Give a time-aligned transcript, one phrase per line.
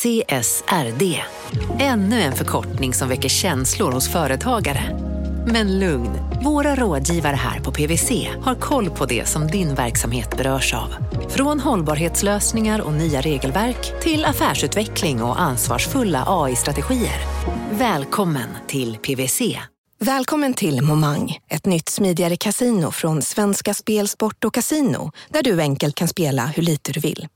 [0.00, 1.20] CSRD.
[1.78, 4.98] Ännu en förkortning som väcker känslor hos företagare.
[5.46, 6.10] Men lugn,
[6.44, 10.94] våra rådgivare här på PWC har koll på det som din verksamhet berörs av.
[11.28, 17.20] Från hållbarhetslösningar och nya regelverk till affärsutveckling och ansvarsfulla AI-strategier.
[17.70, 19.58] Välkommen till PWC.
[19.98, 25.60] Välkommen till Momang, ett nytt smidigare kasino från Svenska Spel, Sport och Casino där du
[25.60, 27.28] enkelt kan spela hur lite du vill.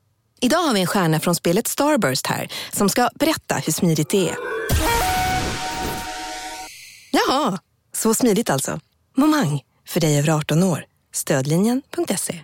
[0.45, 4.29] Idag har vi en stjärna från spelet Starburst här som ska berätta hur smidigt det
[4.29, 4.37] är.
[7.11, 7.59] Jaha,
[7.93, 8.81] så smidigt alltså.
[9.17, 10.85] Momang, för dig över 18 år.
[11.15, 12.41] Stödlinjen.se.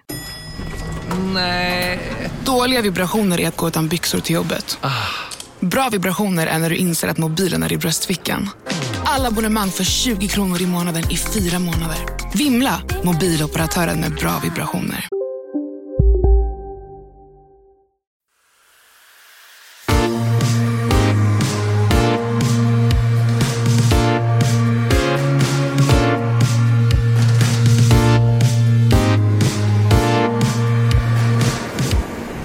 [1.35, 2.01] Nej.
[2.45, 4.79] Dåliga vibrationer är att gå utan byxor till jobbet.
[5.61, 8.51] Bra vibrationer är när du inser att mobilen är i bröstfickan.
[9.05, 11.99] Alla abonnemang för 20 kronor i månaden i fyra månader.
[12.35, 12.83] Vimla!
[13.05, 15.20] Mobiloperatören med bra vibrationer.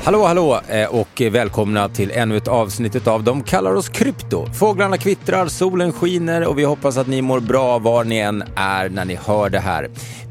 [0.05, 4.45] Hallå, hallå eh, och välkomna till ännu ett avsnitt av De kallar oss krypto.
[4.45, 8.89] Fåglarna kvittrar, solen skiner och vi hoppas att ni mår bra var ni än är
[8.89, 9.89] när ni hör det här.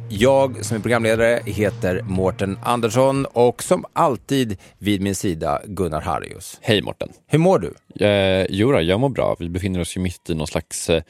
[0.09, 6.59] Jag som är programledare heter Mårten Andersson och som alltid vid min sida Gunnar Harrius.
[6.63, 7.09] Hej Mårten.
[7.27, 8.07] Hur mår du?
[8.07, 9.37] Eh, jo jag mår bra.
[9.39, 11.03] Vi befinner oss ju mitt i någon slags eh,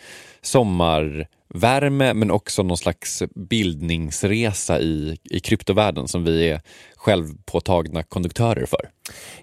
[1.55, 6.61] värme men också någon slags bildningsresa i, i kryptovärlden som vi är
[6.97, 8.91] självpåtagna konduktörer för.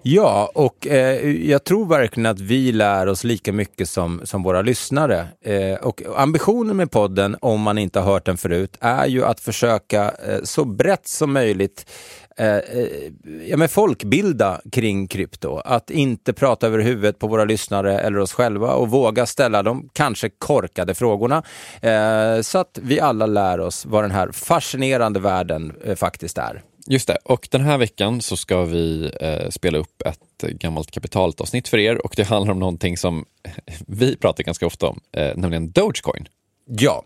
[0.02, 4.62] Ja, och eh, jag tror verkligen att vi lär oss lika mycket som, som våra
[4.62, 5.26] lyssnare.
[5.44, 9.40] Eh, och ambitionen med podden, om man inte har hört den förut, är ju att
[9.40, 11.86] försöka eh, så brett som möjligt
[12.42, 12.86] eh, eh,
[13.48, 15.56] ja, men folkbilda kring krypto.
[15.56, 19.88] Att inte prata över huvudet på våra lyssnare eller oss själva och våga ställa de
[19.92, 21.42] kanske korkade frågorna.
[21.80, 26.62] Eh, så att vi alla lär oss vad den här fascinerande världen eh, faktiskt är.
[26.86, 31.68] Just det, och den här veckan så ska vi eh, spela upp ett gammalt kapitalavsnitt
[31.68, 33.24] för er och det handlar om någonting som
[33.86, 36.28] vi pratar ganska ofta om, eh, nämligen Dogecoin.
[36.66, 37.04] Ja.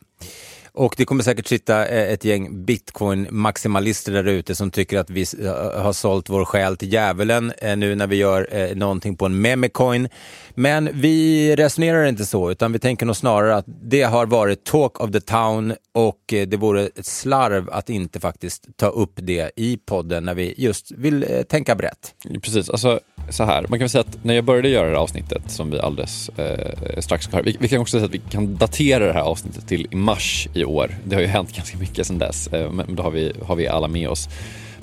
[0.76, 5.26] Och det kommer säkert sitta eh, ett gäng bitcoin-maximalister där ute som tycker att vi
[5.42, 9.40] eh, har sålt vår själ till djävulen eh, nu när vi gör någonting på en
[9.40, 10.08] memecoin.
[10.54, 15.00] Men vi resonerar inte så, utan vi tänker nog snarare att det har varit talk
[15.00, 19.76] of the town och det vore ett slarv att inte faktiskt ta upp det i
[19.76, 22.14] podden när vi just vill tänka brett.
[22.42, 25.42] Precis, alltså så här, man kan säga att när jag började göra det här avsnittet
[25.46, 28.56] som vi alldeles eh, strax ska höra, vi, vi, kan också säga att vi kan
[28.56, 30.90] datera det här avsnittet till i mars i år.
[31.04, 33.68] Det har ju hänt ganska mycket sedan dess, eh, men då har vi, har vi
[33.68, 34.28] alla med oss.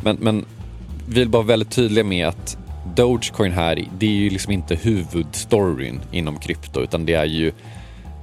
[0.03, 0.45] Men, men
[1.07, 2.57] vi vill bara vara väldigt tydliga med att
[2.95, 7.47] Dogecoin här, det är ju liksom inte huvudstoryn inom krypto, utan det är ju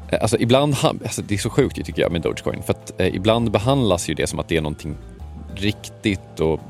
[0.09, 3.15] eh, Alltså ibland, alltså det är så sjukt tycker jag med Dogecoin, för att eh,
[3.15, 4.97] ibland behandlas ju det som att det är någonting
[5.55, 6.61] riktigt och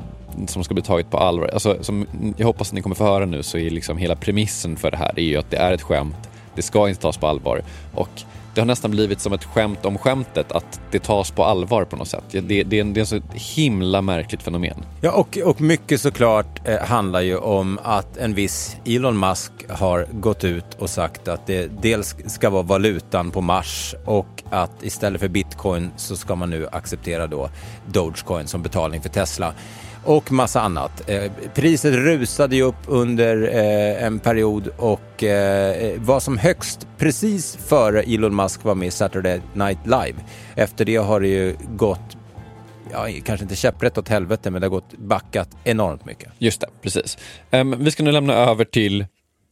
[0.46, 1.48] som ska bli taget på allvar.
[1.48, 4.76] Alltså, som jag hoppas att ni kommer få höra nu så är liksom hela premissen
[4.76, 7.26] för det här är ju att det är ett skämt, det ska inte tas på
[7.26, 7.62] allvar
[7.94, 8.24] och
[8.54, 11.96] det har nästan blivit som ett skämt om skämtet att det tas på allvar på
[11.96, 12.24] något sätt.
[12.30, 14.84] Det, det, det är, en, det är så himla märkligt fenomen.
[15.00, 20.06] Ja, och, och mycket såklart eh, handlar ju om att en viss Elon Musk har
[20.12, 25.20] gått ut och sagt att det dels ska vara valutan på Mars och att istället
[25.20, 27.50] för bitcoin så ska man nu acceptera då
[27.86, 29.54] Dogecoin som betalning för Tesla
[30.04, 31.10] och massa annat.
[31.10, 36.86] Eh, priset rusade ju upp under eh, en period och eh, eh var som högst
[36.98, 40.14] precis före Elon Musk var med i Saturday Night Live.
[40.54, 42.16] Efter det har det ju gått
[42.92, 46.32] ja, kanske inte käpprätt åt helvete, men det har gått backat enormt mycket.
[46.38, 47.18] Just det, precis.
[47.50, 49.06] Um, vi ska nu lämna över till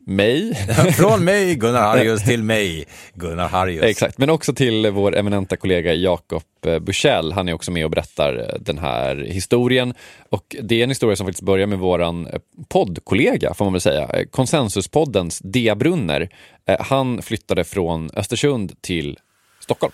[0.08, 0.54] mig.
[0.96, 3.82] Från mig Gunnar Harrius till mig Gunnar Harrius.
[3.82, 7.32] Exakt, men också till vår eminenta kollega Jakob eh, Bursell.
[7.32, 9.94] Han är också med och berättar eh, den här historien.
[10.30, 13.80] Och det är en historia som faktiskt börjar med våran eh, poddkollega, får man väl
[13.80, 14.10] säga.
[14.30, 16.28] Konsensuspoddens Dia Brunner.
[16.81, 19.19] Han flyttade från Östersund till
[19.61, 19.93] Stockholm.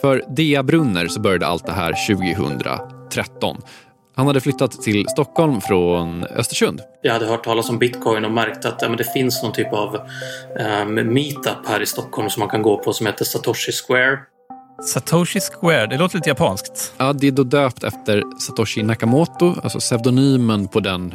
[0.00, 3.56] För Dea Brunner så började allt det här 2013.
[4.14, 6.80] Han hade flyttat till Stockholm från Östersund.
[7.02, 9.72] Jag hade hört talas om bitcoin och märkt att ja, men det finns någon typ
[9.72, 9.96] av
[10.82, 14.18] um, meetup här i Stockholm som man kan gå på som heter Satoshi Square.
[14.86, 16.94] Satoshi Square, det låter lite japanskt.
[16.96, 21.14] Ja, det är då döpt efter Satoshi Nakamoto, alltså pseudonymen på den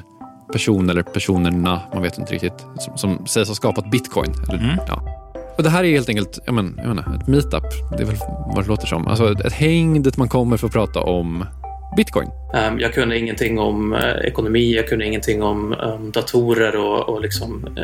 [0.53, 4.33] person eller personerna, man vet inte riktigt, som, som sägs ha skapat bitcoin.
[4.49, 4.77] Eller, mm.
[4.87, 5.22] ja.
[5.57, 7.63] Och det här är helt enkelt jag men, jag menar, ett meetup.
[7.97, 8.17] Det är väl
[8.55, 9.07] vad det låter som.
[9.07, 11.45] Alltså ett häng dit man kommer för att prata om
[11.95, 12.29] bitcoin.
[12.53, 17.21] Ehm, jag kunde ingenting om eh, ekonomi, jag kunde ingenting om um, datorer och, och
[17.21, 17.77] liksom,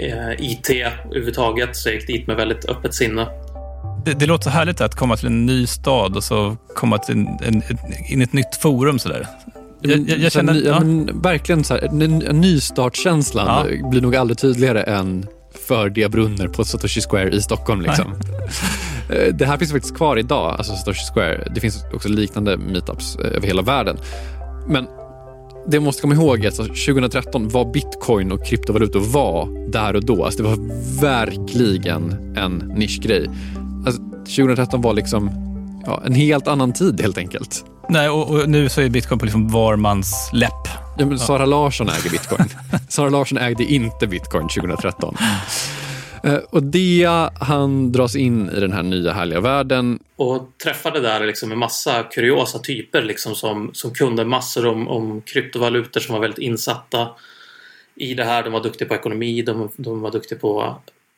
[0.00, 1.76] uh, IT överhuvudtaget.
[1.76, 3.26] Så jag gick dit med väldigt öppet sinne.
[4.04, 7.26] Det, det låter härligt att komma till en ny stad och så komma till en,
[7.26, 7.62] en,
[8.08, 8.98] in i ett nytt forum.
[8.98, 9.26] Sådär.
[9.80, 10.80] Jag, jag, jag känner, ja.
[10.80, 11.88] men, verkligen så här,
[12.32, 13.88] nystartskänslan ja.
[13.88, 15.26] blir nog aldrig tydligare än
[15.66, 17.80] för Diabrunner på Satoshi Square i Stockholm.
[17.80, 18.14] Liksom.
[19.10, 21.52] Eh, det här finns faktiskt kvar idag, alltså Satoshi Square.
[21.54, 23.96] Det finns också liknande meetups eh, över hela världen.
[24.68, 24.86] Men
[25.68, 30.24] det måste komma ihåg är att 2013 var bitcoin och kryptovalutor var där och då.
[30.24, 30.58] Alltså det var
[31.00, 33.30] verkligen en nischgrej.
[33.86, 35.30] Alltså 2013 var liksom
[35.86, 37.64] ja, en helt annan tid helt enkelt.
[37.88, 40.85] Nej, och, och, nu så är bitcoin på liksom var mans läpp.
[40.98, 42.48] Ja, men Sara Larsson äger bitcoin.
[42.88, 45.16] Sara Larsson ägde inte bitcoin 2013.
[46.24, 49.98] Eh, och Dia, han dras in i den här nya härliga världen.
[50.16, 55.22] Och träffade där liksom en massa kuriosa typer liksom som, som kunde massor om, om
[55.22, 57.08] kryptovalutor som var väldigt insatta
[57.94, 58.42] i det här.
[58.42, 60.76] De var duktiga på ekonomi, de, de var duktiga på,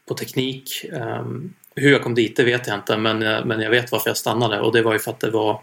[0.08, 0.84] på teknik.
[0.92, 4.16] Um, hur jag kom dit det vet jag inte men, men jag vet varför jag
[4.16, 5.60] stannade och det var ju för att det var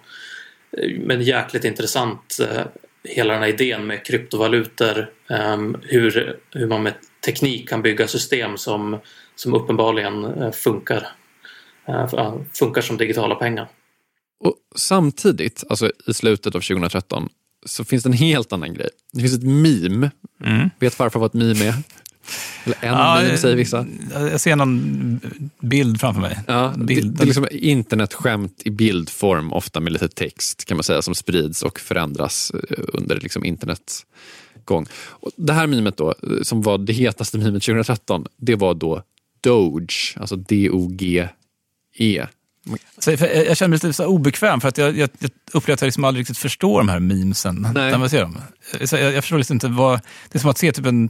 [0.99, 2.65] men jäkligt intressant eh,
[3.07, 5.09] hela den här idén med kryptovalutor.
[5.29, 6.93] Ehm, hur, hur man med
[7.25, 8.99] teknik kan bygga system som,
[9.35, 11.07] som uppenbarligen eh, funkar.
[11.87, 13.67] Eh, funkar som digitala pengar.
[14.39, 17.29] Och samtidigt, alltså i slutet av 2013,
[17.65, 18.89] så finns det en helt annan grej.
[19.13, 20.11] Det finns ett meme.
[20.45, 20.69] Mm.
[20.79, 21.73] Vet farfar vad ett meme är?
[22.63, 23.85] Eller en ja, meme säger vissa.
[24.13, 25.19] Jag ser någon
[25.59, 26.39] bild framför mig.
[26.47, 27.11] Ja, bild.
[27.11, 31.15] Det, det är liksom internetskämt i bildform, ofta med lite text kan man säga, som
[31.15, 34.05] sprids och förändras eh, under liksom internets
[34.65, 34.85] gång.
[34.95, 39.03] Och det här mimet då, som var det hetaste mimet 2013, det var då
[39.41, 42.27] Doge, alltså D-O-G-E.
[42.97, 45.87] Så jag känner mig lite så obekväm för att jag, jag, jag upplever att jag
[45.87, 47.67] liksom aldrig riktigt förstår de här memesen.
[47.73, 47.91] Nej.
[47.91, 48.37] När man ser dem.
[48.85, 49.99] Så jag, jag förstår liksom inte vad...
[50.31, 51.09] Det är som att se typ en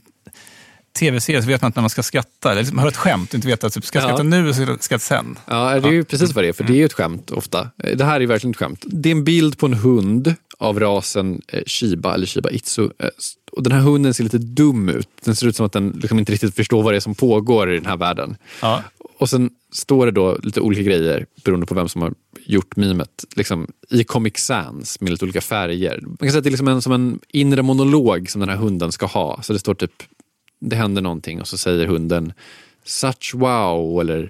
[0.95, 2.51] tv-serie så vet man inte när man ska skratta.
[2.51, 4.29] Eller liksom, man hör ett skämt och inte vet att typ, ska jag skratta ja.
[4.29, 5.39] nu eller skratta sen.
[5.47, 7.69] Ja, det är ju precis vad det är, för det är ju ett skämt ofta.
[7.95, 8.83] Det här är verkligen ett skämt.
[8.85, 12.89] Det är en bild på en hund av rasen eh, Shiba eller Shiba Itzu.
[12.99, 13.09] Eh,
[13.51, 15.09] och den här hunden ser lite dum ut.
[15.23, 17.71] Den ser ut som att den liksom inte riktigt förstår vad det är som pågår
[17.71, 18.37] i den här världen.
[18.61, 18.83] Ja.
[19.17, 22.13] Och sen står det då lite olika grejer beroende på vem som har
[22.45, 23.25] gjort mimet.
[23.35, 25.99] Liksom, I Comic Sans med lite olika färger.
[26.01, 28.57] Man kan säga att det är liksom en, som en inre monolog som den här
[28.57, 29.41] hunden ska ha.
[29.41, 30.03] Så det står typ
[30.69, 32.33] det händer någonting och så säger hunden
[32.83, 34.29] such wow eller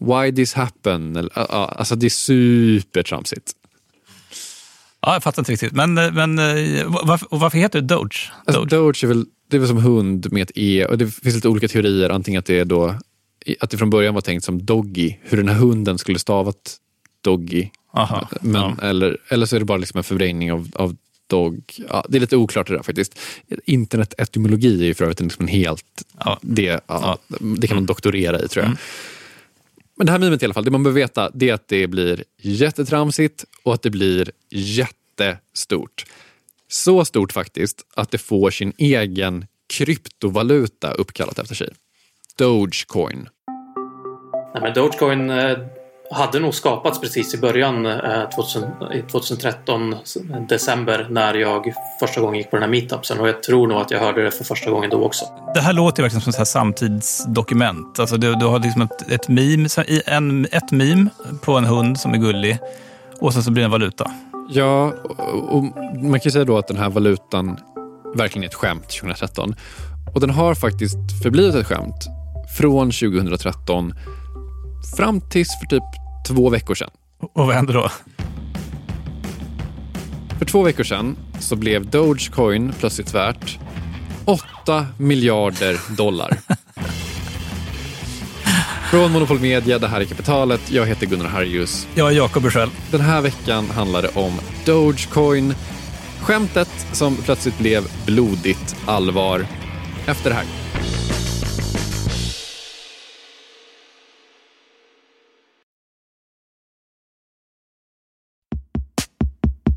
[0.00, 1.16] why this happen.
[1.16, 3.52] Eller, alltså det är supertramsigt.
[5.00, 5.72] Ja, jag fattar inte riktigt.
[5.72, 6.36] Men, men
[6.88, 8.32] varför, varför heter det Doge?
[8.44, 11.34] Alltså, Doge är väl, det är väl som hund med ett E och det finns
[11.34, 12.10] lite olika teorier.
[12.10, 12.94] Antingen att det är då
[13.60, 16.76] att det från början var tänkt som Doggy, hur den här hunden skulle stavat
[17.20, 17.68] Doggy.
[17.94, 18.76] Aha, men, ja.
[18.82, 20.96] eller, eller så är det bara liksom en förvrängning av, av
[21.30, 21.62] dog.
[21.88, 23.18] Ja, det är lite oklart det där faktiskt.
[23.64, 26.04] Internetetymologi är ju för övrigt liksom en helt...
[26.18, 26.38] Ja.
[26.42, 28.66] Det, ja, det kan man doktorera i tror jag.
[28.66, 28.78] Mm.
[29.96, 31.86] Men det här mimet i alla fall, det man behöver veta det är att det
[31.86, 36.04] blir jättetramsigt och att det blir jättestort.
[36.68, 41.68] Så stort faktiskt att det får sin egen kryptovaluta uppkallat efter sig.
[42.36, 43.28] Dogecoin.
[44.54, 45.58] Nej, men Dogecoin eh,
[46.10, 47.86] hade nog skapats precis i början,
[49.12, 49.98] 2013, eh,
[50.48, 53.20] december, när jag första gången gick på den här meetupsen.
[53.20, 55.24] Och jag tror nog att jag hörde det för första gången då också.
[55.54, 58.00] Det här låter ju verkligen som ett samtidsdokument.
[58.00, 59.68] Alltså du, du har liksom ett, ett, meme,
[60.06, 61.10] en, ett meme
[61.42, 62.58] på en hund som är gullig
[63.20, 64.10] och sen så blir det en valuta.
[64.48, 64.92] Ja,
[65.48, 65.64] och
[66.02, 67.56] man kan säga då att den här valutan
[68.14, 69.54] verkligen är ett skämt 2013.
[70.14, 72.06] Och den har faktiskt förblivit ett skämt
[72.58, 73.94] från 2013
[74.96, 76.90] fram tills för typ två veckor sedan.
[77.20, 77.90] Och vad hände då?
[80.38, 83.58] För två veckor sedan så blev Dogecoin plötsligt värt
[84.24, 86.38] 8 miljarder dollar.
[88.90, 90.70] Från Monopol Media, det här är Kapitalet.
[90.70, 91.88] Jag heter Gunnar Harjus.
[91.94, 92.70] Jag är Jakob Bursell.
[92.90, 94.32] Den här veckan handlar det om
[94.64, 95.54] Dogecoin.
[96.20, 99.46] Skämtet som plötsligt blev blodigt allvar
[100.06, 100.44] efter det här.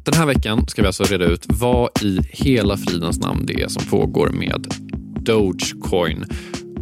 [0.03, 3.67] Den här veckan ska vi alltså reda ut vad i hela fridens namn det är
[3.67, 4.67] som pågår med
[5.19, 6.25] Dogecoin.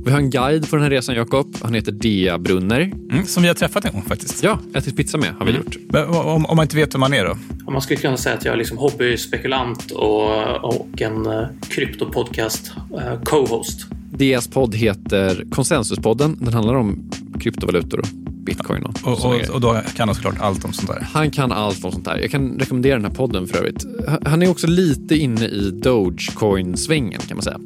[0.05, 1.55] Vi har en guide på den här resan, Jakob.
[1.61, 2.81] Han heter Dea Brunner.
[3.11, 4.43] Mm, som vi har träffat en gång faktiskt.
[4.43, 5.63] Ja, ätit pizza med har vi mm.
[5.63, 5.77] gjort.
[5.89, 7.37] Men, om, om, man inte vet vem man är då?
[7.71, 13.23] Man skulle kunna säga att jag är liksom hobbyspekulant och, och en uh, kryptopodcast uh,
[13.23, 13.85] co-host.
[14.11, 16.37] Deas podd heter Konsensuspodden.
[16.39, 18.07] Den handlar om kryptovalutor och
[18.41, 18.83] bitcoin.
[18.83, 21.07] Och, och, och, och då kan han såklart allt om sånt där.
[21.13, 22.17] Han kan allt om sånt där.
[22.17, 23.85] Jag kan rekommendera den här podden för övrigt.
[24.25, 27.59] Han är också lite inne i Dogecoin-svängen kan man säga.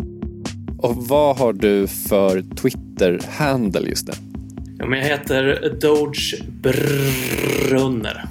[0.78, 4.14] Och vad har du för Twitter-handle just nu?
[4.78, 8.26] Ja, men jag heter Doge Brunner.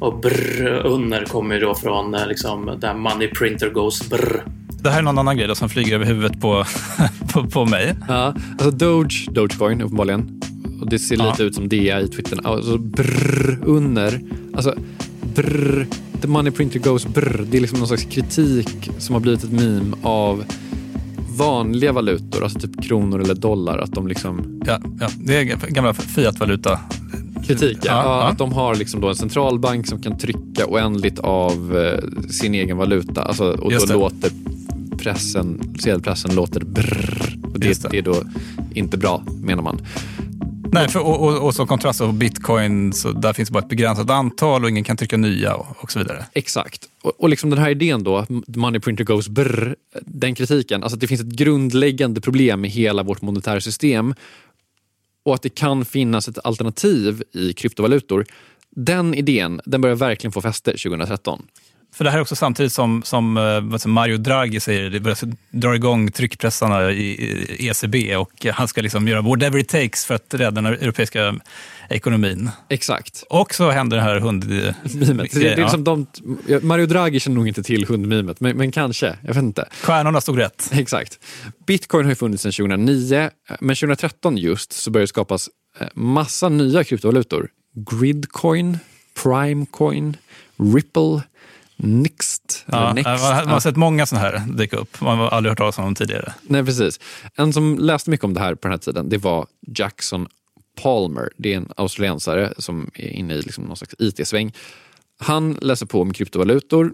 [0.00, 4.44] Och brunner kommer ju då från eh, liksom, där money printer goes brr.
[4.82, 6.64] Det här är någon annan grej då, som flyger över huvudet på,
[7.32, 7.94] på, på mig.
[8.08, 10.40] Ja, alltså Doge, Dogecoin uppenbarligen.
[10.80, 11.30] Och det ser ja.
[11.30, 12.40] lite ut som DA i Twitter.
[12.44, 14.20] Alltså brr, under.
[14.54, 14.74] Alltså
[15.34, 15.86] brr,
[16.20, 17.46] the money printer goes brr.
[17.50, 20.44] Det är liksom någon slags kritik som har blivit ett meme av
[21.36, 23.78] vanliga valutor, alltså typ kronor eller dollar.
[23.78, 24.62] Att de liksom...
[24.66, 26.80] Ja, ja det är gamla fiatvaluta
[27.46, 27.78] kritik.
[27.82, 28.02] Ja.
[28.04, 32.54] Ja, Att de har liksom då en centralbank som kan trycka oändligt av eh, sin
[32.54, 33.22] egen valuta.
[33.22, 34.30] Alltså, och då låter
[34.98, 37.38] pressen, sedelpressen låter brrr.
[37.52, 37.88] Och det, det.
[37.90, 38.16] det är då
[38.74, 39.80] inte bra, menar man.
[40.72, 44.10] Nej, för, och, och, och som kontrast på bitcoin, så där finns bara ett begränsat
[44.10, 46.24] antal och ingen kan trycka nya och, och så vidare.
[46.32, 46.88] Exakt.
[47.02, 51.00] Och, och liksom den här idén då, money printer goes brr, den kritiken, alltså att
[51.00, 54.14] det finns ett grundläggande problem med hela vårt monetära system
[55.24, 58.26] och att det kan finnas ett alternativ i kryptovalutor.
[58.70, 61.42] Den idén den börjar verkligen få fäste 2013.
[61.94, 65.18] För det här är också samtidigt som, som eh, Mario Draghi säger, det börjar
[65.50, 70.34] dra igång tryckpressarna i ECB och han ska liksom göra whatever it takes för att
[70.34, 71.34] rädda den europeiska
[71.88, 72.50] ekonomin.
[72.68, 73.24] Exakt.
[73.30, 75.32] Och så händer det här hundmimet.
[75.32, 76.06] Det, det är liksom de,
[76.62, 79.16] Mario Draghi känner nog inte till hundmimet, men, men kanske.
[79.22, 79.68] Jag vet inte.
[79.82, 80.70] Stjärnorna stod rätt.
[80.72, 81.18] Exakt.
[81.66, 83.30] Bitcoin har ju funnits sedan 2009,
[83.60, 85.48] men 2013 just så började det skapas
[85.80, 87.48] eh, massa nya kryptovalutor.
[87.90, 88.78] Gridcoin,
[89.22, 90.16] Primecoin,
[90.74, 91.22] Ripple,
[91.80, 92.64] Nixt.
[92.66, 93.06] Ja, Next.
[93.06, 95.00] Man, man har sett många sådana här dyka upp.
[95.00, 96.34] Man har aldrig hört talas om dem tidigare.
[96.42, 97.00] Nej, precis.
[97.34, 100.26] En som läste mycket om det här på den här tiden, det var Jackson
[100.82, 101.30] Palmer.
[101.36, 104.52] Det är en australiensare som är inne i liksom någon slags IT-sväng.
[105.18, 106.92] Han läser på om kryptovalutor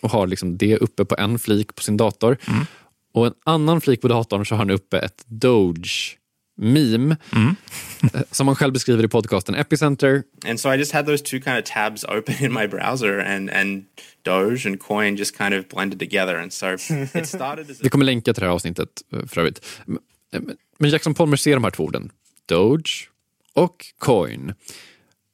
[0.00, 2.38] och har liksom det uppe på en flik på sin dator.
[2.48, 2.66] Mm.
[3.14, 6.16] Och en annan flik på datorn så har han uppe ett Doge
[6.56, 7.56] meme mm.
[8.30, 10.22] som han själv beskriver i podcasten Epicenter.
[10.46, 13.50] And so I just had those two kind of tabs open in my browser and,
[13.50, 13.84] and
[14.22, 16.36] Doge and Coin just kind of blended together.
[16.36, 16.74] And so
[17.18, 19.66] it started as Vi kommer länka till det här avsnittet eh, för övrigt.
[20.78, 22.10] Men Jackson Palmer ser de här två orden,
[22.46, 23.08] Doge
[23.52, 24.54] och Coin.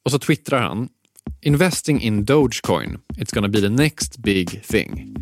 [0.03, 0.89] Och så twittrar han
[1.41, 5.15] Investing in Dogecoin, it's gonna be the next big thing.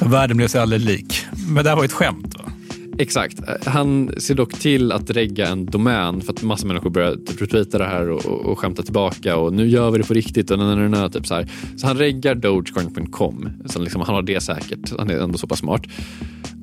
[0.00, 1.26] Världen blev sig aldrig lik.
[1.48, 2.52] Men det här var ett skämt va?
[2.98, 3.40] Exakt.
[3.66, 7.78] Han ser dock till att regga en domän för att massa människor börjar typ retweeta
[7.78, 10.58] det här och, och, och skämta tillbaka och nu gör vi det på riktigt och
[10.58, 11.48] na, na, na, typ så här.
[11.76, 13.48] Så han reggar dogecoin.com.
[13.66, 14.98] Så liksom, han har det säkert.
[14.98, 15.82] Han är ändå så pass smart.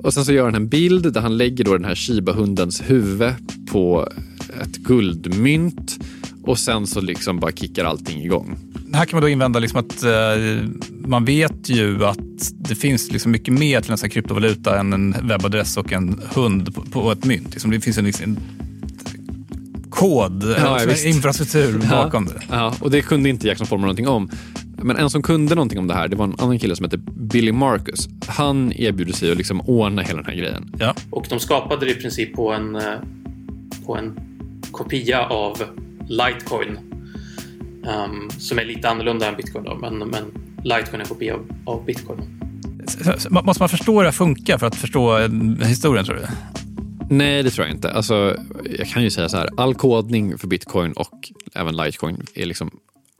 [0.02, 3.32] Och sen så gör han en bild där han lägger då den här shiba-hundens huvud
[3.72, 4.08] på
[4.62, 5.98] ett guldmynt
[6.46, 8.56] och sen så liksom bara kickar allting igång.
[8.92, 10.10] Här kan man då invända liksom att eh,
[10.90, 12.18] man vet ju att
[12.58, 16.74] det finns liksom mycket mer till en sån kryptovaluta än en webbadress och en hund
[16.74, 17.50] på, på ett mynt.
[17.52, 18.36] Liksom det finns en, liksom,
[19.90, 22.40] kod, ja, ja, infrastruktur bakom det.
[22.50, 24.30] Ja, och det kunde inte Jackson Palmer någonting om.
[24.76, 26.98] Men en som kunde någonting om det här, det var en annan kille som hette
[27.16, 28.08] Billy Marcus.
[28.26, 30.74] Han erbjuder sig att liksom ordna hela den här grejen.
[30.78, 30.94] Ja.
[31.10, 32.82] Och de skapade det i princip på en, eh,
[33.86, 34.20] på en
[34.70, 35.62] kopia av
[36.08, 36.78] Litecoin.
[37.86, 40.24] Um, som är lite annorlunda än bitcoin då, men, men
[40.64, 42.40] Litecoin är en kopia av, av bitcoin.
[43.30, 45.30] Måste man förstå hur det funkar för att förstå eh,
[45.66, 46.26] historien tror du?
[47.10, 47.90] Nej, det tror jag inte.
[47.90, 48.36] Alltså,
[48.78, 52.70] jag kan ju säga så här, all kodning för bitcoin och även Litecoin är liksom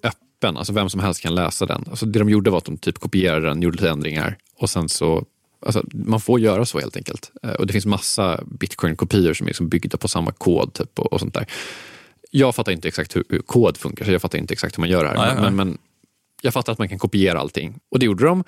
[0.03, 0.57] öppen.
[0.57, 1.85] Alltså vem som helst kan läsa den.
[1.91, 4.89] Alltså, det de gjorde var att de typ kopierade den, gjorde lite ändringar och sen
[4.89, 5.25] så
[5.67, 7.33] Alltså, man får göra så helt enkelt.
[7.43, 11.13] Eh, och det finns massa bitcoin-kopior som är liksom byggda på samma kod typ, och,
[11.13, 11.47] och sånt där
[12.37, 14.91] jag fattar inte exakt hur, hur, kod funkar, så jag fattar inte exakt hur man
[14.91, 15.17] gör det här.
[15.17, 15.53] Nej, men, nej.
[15.53, 15.79] men,
[16.43, 17.79] jag fattar att man kan kopiera allting.
[17.91, 18.45] Och det gjorde de.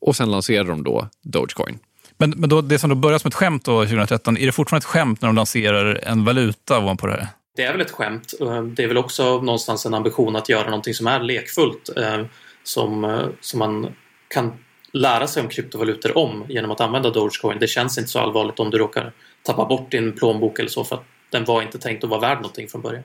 [0.00, 1.78] Och sen lanserade de då Dogecoin.
[2.16, 4.84] Men, men då, det som då började som ett skämt då, 2013, är det fortfarande
[4.84, 7.28] ett skämt när de lanserar en valuta ovanpå det här?
[7.56, 8.34] Det är väl ett skämt.
[8.40, 11.90] Eh, det är väl också någonstans en ambition att göra någonting som är lekfullt.
[11.96, 12.24] Eh,
[12.64, 13.94] som, eh, som man
[14.28, 14.52] kan
[14.92, 17.58] lära sig om kryptovalutor om genom att använda Dogecoin.
[17.58, 19.12] Det känns inte så allvarligt om du råkar
[19.42, 22.36] tappa bort din plånbok eller så för att den var inte tänkt att vara värd
[22.36, 23.02] någonting från början.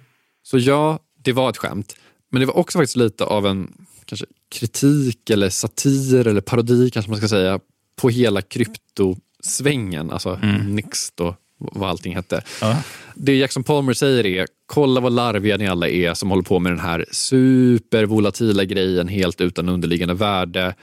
[0.49, 1.95] Så ja, det var ett skämt.
[2.29, 7.11] Men det var också faktiskt lite av en kanske, kritik eller satir eller parodi kanske
[7.11, 7.59] man ska säga
[7.95, 10.75] på hela kryptosvängen, alltså mm.
[10.75, 12.43] Nixt och vad allting hette.
[12.61, 12.83] Ja.
[13.15, 16.71] Det Jackson Palmer säger är, kolla vad larviga ni alla är som håller på med
[16.71, 20.75] den här supervolatila grejen helt utan underliggande värde.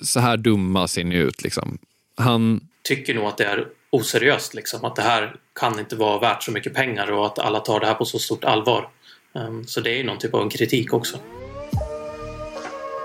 [0.00, 1.42] Så här dumma ser ni ut.
[1.42, 1.78] Liksom.
[2.16, 4.54] Han tycker nog att det är oseriöst.
[4.54, 4.84] Liksom.
[4.84, 7.86] Att det här kan inte vara värt så mycket pengar och att alla tar det
[7.86, 8.88] här på så stort allvar.
[9.34, 11.16] Ehm, så det är någon typ av en kritik också.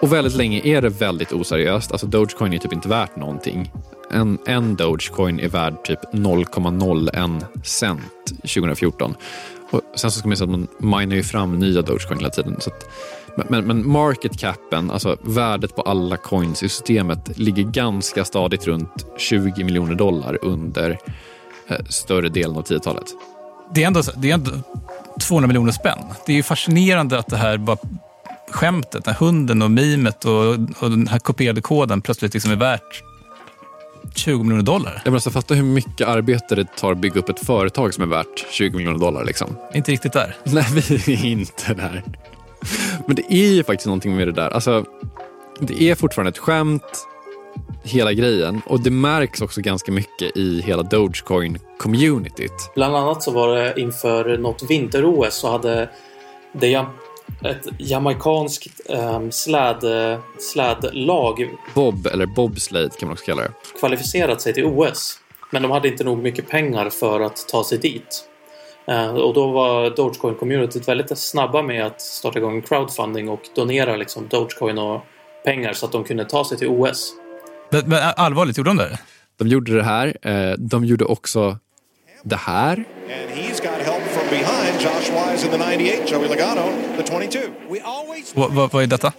[0.01, 1.92] Och väldigt länge är det väldigt oseriöst.
[1.92, 3.72] Alltså Dogecoin är typ inte värt någonting.
[4.12, 9.15] En, en Dogecoin är värd typ 0,01 cent 2014.
[9.72, 12.62] Och sen så ska man säga att man minar ju fram nya Dogecoin hela tiden.
[12.62, 12.89] Så att,
[13.36, 19.06] men, men market capen, alltså värdet på alla coins i systemet, ligger ganska stadigt runt
[19.18, 20.98] 20 miljoner dollar under
[21.68, 23.06] eh, större delen av 10-talet.
[23.74, 24.51] Det är, ändå, det är ändå
[25.22, 26.00] 200 miljoner spänn.
[26.25, 27.77] Det är ju fascinerande att det här bara
[28.51, 30.50] skämtet, den här hunden och mimet och,
[30.80, 33.04] och den här kopierade koden plötsligt liksom är värt
[34.15, 35.01] 20 miljoner dollar.
[35.06, 38.08] Jag alltså, fatta hur mycket arbete det tar att bygga upp ett företag som är
[38.08, 39.25] värt 20 miljoner dollar.
[39.25, 39.58] Liksom.
[39.74, 40.36] Inte riktigt där.
[40.44, 40.65] Nej,
[41.06, 42.04] vi är inte där.
[43.06, 44.50] Men det är ju faktiskt någonting med det där.
[44.50, 44.86] Alltså,
[45.60, 47.08] det är fortfarande ett skämt,
[47.84, 48.62] hela grejen.
[48.66, 52.74] Och det märks också ganska mycket i hela Dogecoin-communityt.
[52.76, 55.90] Bland annat så var det inför något vinter-OS så hade
[56.52, 56.86] det
[57.44, 59.84] ett jamaikanskt um, släd,
[60.40, 61.50] slädlag.
[61.74, 63.52] Bob, eller bobslade kan man också kalla det.
[63.80, 65.20] Kvalificerat sig till OS.
[65.52, 68.30] Men de hade inte nog mycket pengar för att ta sig dit.
[68.89, 74.27] Uh, och då var Dogecoin-communityt väldigt snabba med att starta igång crowdfunding och donera liksom
[74.27, 75.01] Dogecoin och
[75.46, 77.13] pengar så att de kunde ta sig till OS.
[77.70, 79.00] Men, men allvarligt, gjorde de det?
[79.38, 80.18] De gjorde det här.
[80.22, 81.58] Eh, de gjorde också
[82.24, 82.86] det här.
[88.36, 89.13] Vad, vad är detta?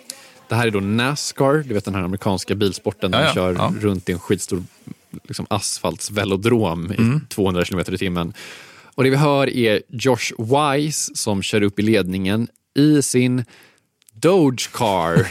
[0.49, 3.73] Det här är då Nascar, du vet den här amerikanska bilsporten där ja, kör ja.
[3.81, 4.65] runt i en skitstor
[5.23, 7.17] liksom, asfaltsvelodrom mm.
[7.17, 8.33] i 200 km i timmen.
[8.97, 12.49] Och det vi hör är Josh Wise som kör upp i ledningen
[12.79, 13.45] i sin
[14.13, 15.27] Dogecar.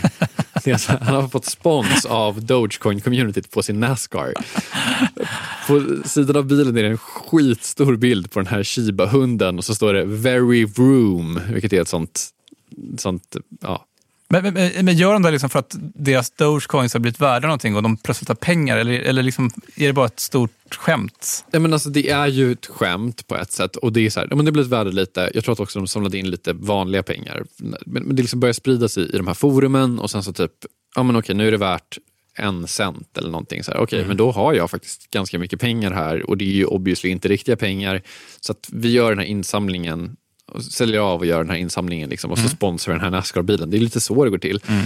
[1.05, 4.33] han har fått spons av Dogecoin-communityt på sin Nascar.
[5.67, 9.75] På sidan av bilen är det en skitstor bild på den här Shiba-hunden och så
[9.75, 12.29] står det “Very Vroom”, vilket är ett sånt,
[12.97, 13.85] sånt ja,
[14.27, 17.75] men, men, men, gör de det liksom för att deras Dogecoins har blivit värda någonting
[17.75, 18.77] och de plötsligt har pengar?
[18.77, 21.45] Eller, eller liksom, är det bara ett stort skämt?
[21.51, 23.75] Ja, men alltså, det är ju ett skämt på ett sätt.
[23.75, 25.31] Och det är så här, ja, men det blivit värde lite.
[25.33, 27.45] Jag tror att också de samlade in lite vanliga pengar.
[27.57, 30.51] Men, men det liksom börjar sprida sig i de här forumen och sen så typ,
[30.95, 31.97] ja men okej nu är det värt
[32.37, 33.63] en cent eller någonting.
[33.63, 34.07] Så här, okay, mm.
[34.07, 37.27] men då har jag faktiskt ganska mycket pengar här och det är ju obviously inte
[37.27, 38.01] riktiga pengar.
[38.39, 42.09] Så att vi gör den här insamlingen och säljer av och gör den här insamlingen
[42.09, 42.55] liksom, och så mm.
[42.55, 43.69] sponsrar den här Nascar-bilen.
[43.69, 44.59] Det är lite så det går till.
[44.67, 44.85] Mm.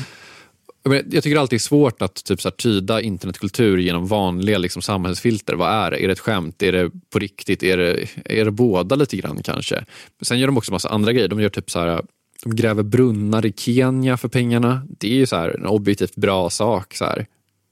[0.83, 4.81] Jag tycker alltid det är svårt att typ, så här, tyda internetkultur genom vanliga liksom,
[4.81, 5.53] samhällsfilter.
[5.53, 6.03] Vad är det?
[6.03, 6.63] Är det ett skämt?
[6.63, 7.63] Är det på riktigt?
[7.63, 9.85] Är det, är det båda lite grann kanske?
[10.21, 11.27] Sen gör de också massa andra grejer.
[11.27, 12.01] De gör typ så här,
[12.43, 14.81] de gräver brunnar i Kenya för pengarna.
[14.99, 16.95] Det är ju så här, en objektivt bra sak.
[16.95, 17.05] Så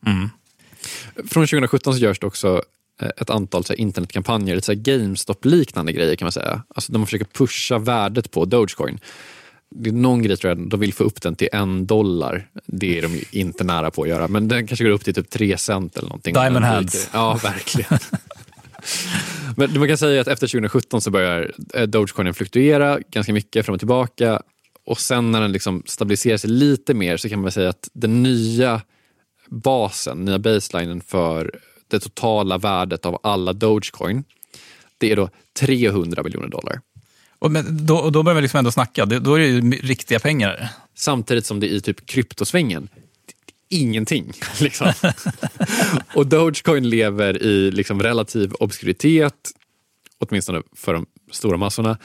[0.06, 0.30] mm.
[1.16, 2.62] Från 2017 så görs det också
[3.00, 6.64] ett antal så här, internetkampanjer, lite GameStop-liknande grejer kan man säga.
[6.76, 9.00] Alltså de försöker pusha värdet på Dogecoin.
[9.76, 12.50] Det är någon grej tror jag, de vill få upp den till en dollar.
[12.66, 15.30] Det är de inte nära på att göra, men den kanske går upp till typ
[15.30, 16.34] tre cent eller någonting.
[16.34, 17.10] Diamond hands.
[17.14, 18.00] Ja, verkligen.
[19.56, 23.74] men man kan säga att efter 2017 så börjar eh, Dogecoinen fluktuera ganska mycket fram
[23.74, 24.42] och tillbaka.
[24.86, 28.24] Och sen när den liksom stabiliserar sig lite mer så kan man säga att den
[28.24, 28.82] nya
[29.50, 34.24] basen, nya baselinen för det totala värdet av alla Dogecoin,
[34.98, 36.82] det är då 300 miljoner dollar.
[37.40, 40.20] Och, men då, och då börjar vi liksom ändå snacka, då är det ju riktiga
[40.20, 40.70] pengar.
[40.96, 42.90] Samtidigt som det i typ kryptosvängen,
[43.70, 44.32] ingenting.
[44.60, 44.94] Liksom.
[46.14, 49.52] och Dogecoin lever i liksom relativ obskuritet,
[50.18, 51.98] åtminstone för de stora massorna.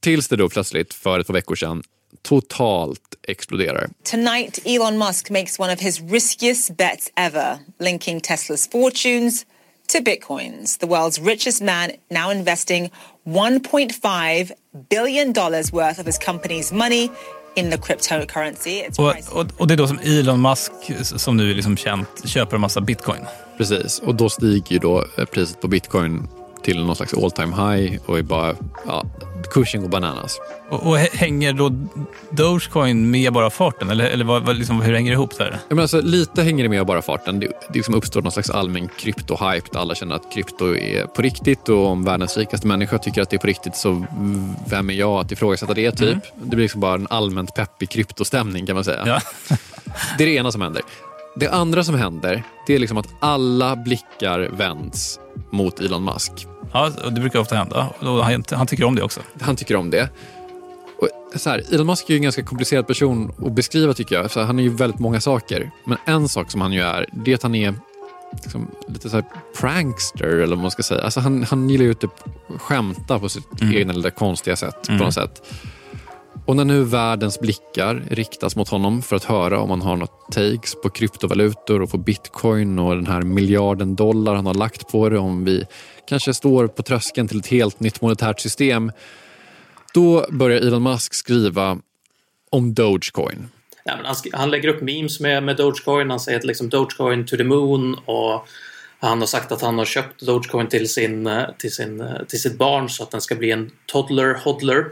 [0.00, 1.82] Tills det då plötsligt för ett par veckor sedan
[2.22, 3.90] totalt exploderar.
[4.02, 9.46] Tonight Elon Musk makes one of his riskiest bets ever, linking Tesla's fortunes
[9.86, 10.78] to bitcoins.
[10.78, 12.90] The world's richest man now investing
[13.26, 14.52] 1.5
[14.88, 17.10] billion dollars worth of his company's money
[17.54, 18.82] in the cryptocurrency.
[18.98, 20.72] Och, och, och, det är då som Elon Musk,
[21.02, 23.20] som nu är liksom känt, köper en massa bitcoin.
[23.56, 26.28] Precis, och då stiger ju då eh, priset på bitcoin
[26.64, 28.54] till någon slags all time high och är bara,
[28.86, 29.04] ja,
[29.50, 30.40] kursen går bananas.
[30.70, 31.72] Och, och hänger då
[32.30, 33.90] Dogecoin med bara farten?
[33.90, 35.38] Eller, eller vad, vad, liksom, hur hänger det ihop?
[35.38, 35.50] Där?
[35.50, 37.40] Ja, men alltså, lite hänger det med bara farten.
[37.40, 41.22] Det, det liksom uppstår någon slags allmän krypto-hype där alla känner att krypto är på
[41.22, 44.06] riktigt och om världens rikaste människa tycker att det är på riktigt så
[44.70, 45.90] vem är jag att ifrågasätta det?
[45.90, 46.08] typ.
[46.08, 46.20] Mm.
[46.42, 49.02] Det blir liksom bara en allmänt peppig kryptostämning kan man säga.
[49.06, 49.20] Ja.
[50.18, 50.82] det är det ena som händer.
[51.36, 56.46] Det andra som händer det är liksom att alla blickar vänds mot Elon Musk.
[56.74, 57.88] Ja, det brukar ofta hända.
[58.00, 59.20] Han, han tycker om det också.
[59.40, 60.08] Han tycker om det.
[60.98, 64.30] Och så här, Elon Musk är ju en ganska komplicerad person att beskriva tycker jag.
[64.30, 65.70] Så han är ju väldigt många saker.
[65.84, 67.74] Men en sak som han ju är, det är att han är
[68.42, 69.24] liksom, lite så här
[69.60, 71.02] prankster eller vad man ska säga.
[71.02, 72.10] Alltså han, han gillar ju att typ
[72.58, 73.74] skämta på sitt Mm.
[73.76, 74.98] egna lilla konstiga sätt Mm.
[74.98, 75.42] på något sätt.
[76.46, 80.32] Och när nu världens blickar riktas mot honom för att höra om han har något
[80.32, 85.08] takes på kryptovalutor och på bitcoin och den här miljarden dollar han har lagt på
[85.08, 85.66] det, om vi
[86.08, 88.92] kanske står på tröskeln till ett helt nytt monetärt system.
[89.94, 91.78] Då börjar Elon Musk skriva
[92.50, 93.48] om Dogecoin.
[93.84, 96.10] Ja, men han, han lägger upp memes med, med Dogecoin.
[96.10, 98.46] Han säger att liksom Dogecoin to the moon och
[98.98, 102.40] han har sagt att han har köpt Dogecoin till, sin, eh, till, sin, eh, till
[102.40, 104.84] sitt barn så att den ska bli en toddler hodler.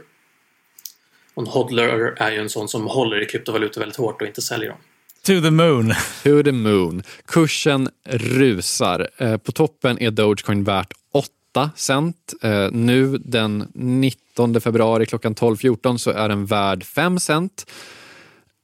[1.34, 4.42] Och en hodler är ju en sån som håller i kryptovalutor väldigt hårt och inte
[4.42, 4.78] säljer dem.
[5.26, 5.88] To the moon.
[6.22, 7.02] To the moon.
[7.26, 9.08] Kursen rusar.
[9.18, 12.34] Eh, På toppen är Dogecoin värt 8 cent.
[12.42, 17.66] Eh, Nu den 19 februari klockan 12.14 så är den värd 5 cent.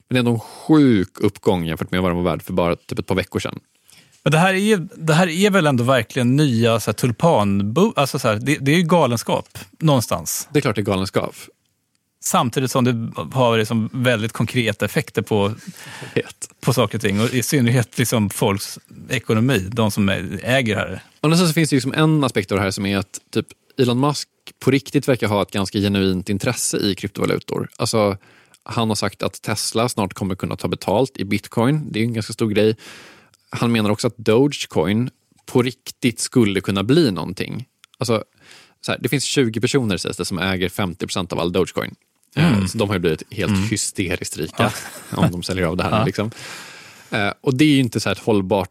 [0.09, 2.77] Men det är ändå en sjuk uppgång jämfört med vad den var värd för bara
[2.77, 3.59] typ ett par veckor sedan.
[4.23, 7.75] Men det här är, det här är väl ändå verkligen nya så här, tulpan...
[7.97, 10.49] Alltså, så här, det, det är ju galenskap någonstans.
[10.53, 11.35] Det är klart det är galenskap.
[12.21, 15.55] Samtidigt som det har liksom väldigt konkreta effekter på,
[16.61, 17.21] på saker och ting.
[17.21, 18.79] Och i synnerhet liksom folks
[19.09, 20.09] ekonomi, de som
[20.43, 21.03] äger det här.
[21.21, 23.47] Och så finns det ju som en aspekt av det här som är att typ
[23.79, 24.29] Elon Musk
[24.59, 27.69] på riktigt verkar ha ett ganska genuint intresse i kryptovalutor.
[27.77, 28.17] Alltså,
[28.63, 31.93] han har sagt att Tesla snart kommer kunna ta betalt i bitcoin.
[31.93, 32.77] Det är en ganska stor grej.
[33.51, 35.11] Han menar också att Dogecoin
[35.47, 37.67] på riktigt skulle kunna bli någonting.
[37.99, 38.25] Alltså,
[38.81, 41.95] så här, det finns 20 personer sägs det, som äger 50% av all Dogecoin.
[42.37, 42.69] Eh, Mm.
[42.69, 43.63] Så de har ju blivit helt Mm.
[43.69, 44.73] hysteriskt rika
[45.11, 45.99] om de säljer av det här.
[45.99, 46.05] Ja.
[46.05, 46.31] Liksom.
[47.11, 48.69] Eh, Och det är ju inte så ett hållbart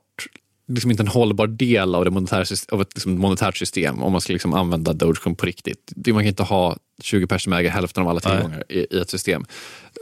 [0.67, 4.21] liksom inte en hållbar del av, det monetära, av ett liksom monetärt system om man
[4.21, 5.93] ska liksom använda Dogecoin på riktigt.
[6.07, 9.09] Man kan inte ha 20 personer som äger hälften av alla tillgångar i, i ett
[9.09, 9.45] system.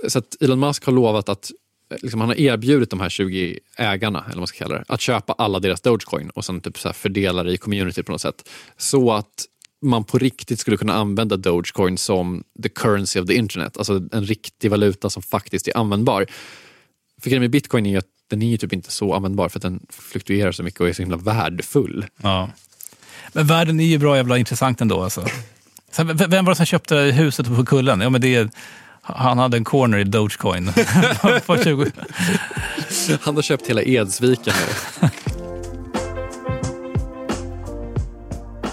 [0.08, 1.52] Så Elon Musk har lovat att
[2.02, 5.02] liksom, han har erbjudit de här 20 ägarna, eller vad man ska kalla det, att
[5.02, 8.50] köpa alla deras Dogecoin och sen typ så fördela det i community på något sätt.
[8.78, 9.46] Så att
[9.86, 14.26] man på riktigt skulle kunna använda Dogecoin som the currency of the internet, alltså en
[14.26, 16.26] riktig valuta som faktiskt är användbar.
[17.22, 19.60] För grejen med bitcoin är ju att den är ju typ inte så användbar för
[19.60, 22.06] att den fluktuerar så mycket och är så himla värdefull.
[22.22, 22.50] Ja.
[23.34, 25.04] Men världen är ju bra jävla intressant ändå.
[25.04, 25.26] Alltså.
[25.92, 28.02] Så, v- vem var det som köpte huset på kullen?
[28.02, 28.50] Ja, men det är,
[29.02, 30.72] han hade en corner i Dogecoin.
[31.46, 31.92] på 20.
[33.22, 34.54] Han har köpt hela Edsviken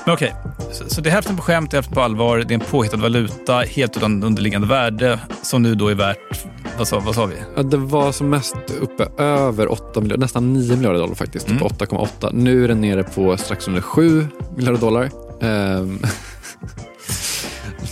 [0.05, 0.35] Men okej,
[0.73, 2.39] så, så det är hälften på skämt, hälften på allvar.
[2.39, 6.45] Det är en påhittad valuta, helt utan underliggande värde, som nu då är värt,
[6.79, 7.35] vad sa, vad sa vi?
[7.57, 11.47] Ja, det var som mest uppe över 8 miljarder, nästan 9 miljarder dollar faktiskt.
[11.47, 12.31] Typ 8,8.
[12.33, 15.11] Nu är den nere på strax under 7 miljarder dollar.
[15.43, 15.99] Ehm,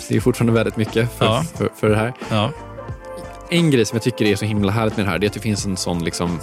[0.08, 1.44] det är fortfarande väldigt mycket för, Ja.
[1.56, 2.12] för, för det här.
[2.30, 2.50] Ja.
[3.50, 5.34] En grej som jag tycker är så himla härligt med det här, det är att
[5.34, 6.38] det finns en sån liksom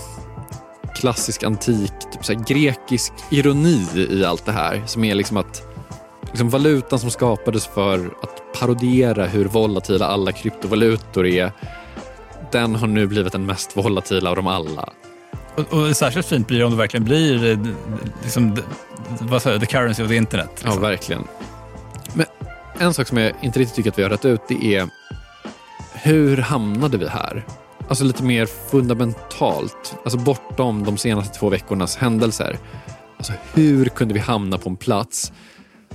[1.00, 4.84] klassisk antik, typ så grekisk ironi i allt det här.
[4.86, 5.62] Som är liksom att
[6.22, 11.52] liksom valutan som skapades för att parodiera hur volatila alla kryptovalutor är,
[12.52, 14.90] den har nu blivit den mest volatila av dem alla.
[15.56, 17.58] Och, och särskilt fint blir det om det verkligen blir eh,
[18.24, 18.58] liksom,
[19.20, 20.50] vad säger, the currency of the internet.
[20.56, 20.82] Ja, liksom.
[20.82, 21.24] verkligen.
[22.14, 22.26] Men
[22.80, 24.90] en sak som jag inte riktigt tycker att vi har rätt ut, det är
[25.94, 27.46] hur hamnade vi här?
[27.88, 32.58] Alltså lite mer fundamentalt, alltså bortom de senaste två veckornas händelser.
[33.18, 35.34] Alltså hur kunde vi hamna på en plats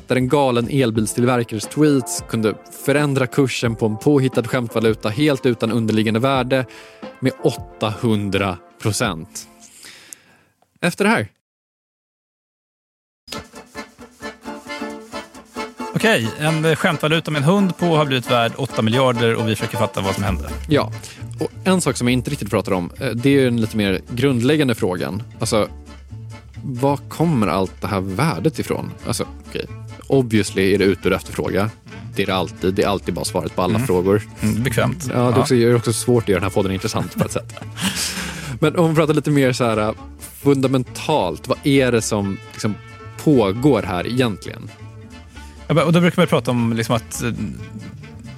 [0.06, 6.20] där en galen elbilstillverkares tweets kunde förändra kursen på en påhittad skämtvaluta helt utan underliggande
[6.20, 6.66] värde
[7.20, 9.48] med 800 procent?
[10.80, 11.28] Efter det här.
[16.02, 19.56] Okej, en eh, skämtvaluta med en hund på har blivit värd 8 miljarder och vi
[19.56, 20.50] försöker fatta vad som hände.
[20.68, 20.92] Ja,
[21.40, 24.00] och en sak som jag inte riktigt pratar om, eh, det är den lite mer
[24.10, 25.22] grundläggande frågan.
[25.40, 25.68] Alltså,
[26.64, 28.90] var kommer allt det här värdet ifrån?
[29.06, 29.66] Alltså, okej,
[30.06, 31.70] obviously är det utbud och efterfråga.
[32.16, 32.74] Det är det alltid.
[32.74, 33.86] Det är alltid bara svaret på alla Mm.
[33.86, 34.22] frågor.
[34.42, 35.10] Mm, bekvämt.
[35.14, 37.24] Ja, det är också, det är också svårt att göra den här podden intressant på
[37.24, 37.54] ett sätt.
[38.60, 39.92] Men om vi pratar lite mer så här eh,
[40.42, 42.74] fundamentalt, vad är det som liksom
[43.24, 44.70] pågår här egentligen?
[45.80, 47.32] Och då brukar man prata om liksom att eh,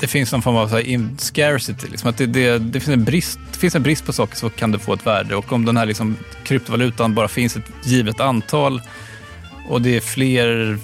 [0.01, 1.87] det finns någon form av så här in- scarcity.
[1.90, 4.51] Liksom att det, det, det, finns en brist, det finns en brist på saker så
[4.51, 5.37] kan det få ett värde.
[5.37, 8.83] Och om den här liksom kryptovalutan bara finns ett givet antal
[9.68, 10.79] och det är fler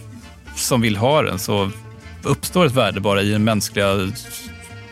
[0.56, 1.70] som vill ha den så
[2.22, 4.12] uppstår ett värde bara i den mänskliga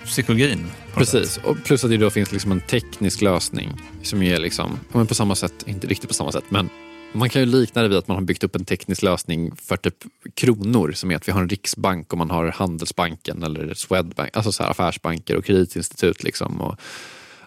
[0.05, 0.67] psykologin.
[0.95, 1.45] Precis, sätt.
[1.45, 5.15] och plus att det då finns liksom en teknisk lösning som ger liksom, men på
[5.15, 6.69] samma sätt, inte riktigt på samma sätt, men
[7.13, 9.77] man kan ju likna det vid att man har byggt upp en teknisk lösning för
[9.77, 9.95] typ
[10.35, 14.53] kronor som är att vi har en riksbank och man har Handelsbanken eller Swedbank, alltså
[14.53, 16.23] så här affärsbanker och kreditinstitut.
[16.23, 16.81] Liksom och,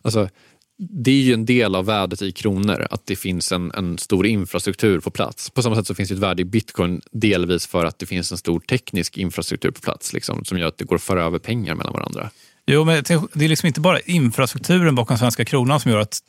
[0.02, 0.30] alltså,
[0.78, 4.26] det är ju en del av värdet i kronor, att det finns en, en stor
[4.26, 5.50] infrastruktur på plats.
[5.50, 8.32] På samma sätt så finns det ett värde i bitcoin delvis för att det finns
[8.32, 11.40] en stor teknisk infrastruktur på plats liksom, som gör att det går att föra över
[11.40, 12.30] pengar mellan varandra.
[12.66, 16.20] Jo, men det är liksom inte bara infrastrukturen bakom svenska kronan som gör att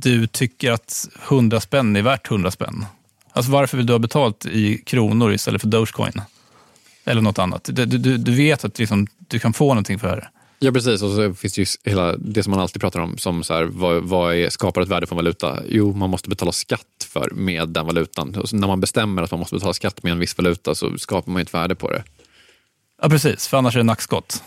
[0.00, 2.86] du tycker att 100 spänn är värt 100 spänn.
[3.32, 6.22] Alltså varför vill du ha betalt i kronor istället för Dogecoin?
[7.04, 7.68] Eller något annat.
[7.72, 10.28] Du, du, du vet att liksom, du kan få någonting för det.
[10.58, 11.02] Ja, precis.
[11.02, 13.64] Och så finns det ju hela det som man alltid pratar om som så här,
[13.64, 15.58] vad, vad är, skapar ett värde för en valuta?
[15.68, 18.34] Jo, man måste betala skatt för med den valutan.
[18.34, 21.32] Och när man bestämmer att man måste betala skatt med en viss valuta så skapar
[21.32, 22.04] man ett värde på det.
[23.02, 23.48] Ja, precis.
[23.48, 24.42] För annars är det nackskott.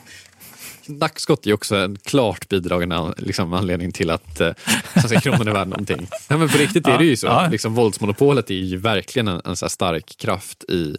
[0.99, 4.51] Nackskott är också en klart bidragande liksom, anledning till att eh,
[4.93, 6.07] svenska kronan är värd någonting.
[6.29, 7.27] Nej, men på riktigt är det ju så.
[7.27, 7.47] Ja.
[7.51, 10.95] Liksom, våldsmonopolet är ju verkligen en, en så stark kraft i